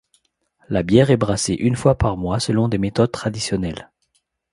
La 0.67 0.81
bière 0.81 1.11
est 1.11 1.15
brassée 1.15 1.53
une 1.53 1.75
fois 1.75 1.95
par 1.95 2.17
mois 2.17 2.39
selon 2.39 2.67
des 2.67 2.79
méthodes 2.79 3.11
traditionnelles. 3.11 3.91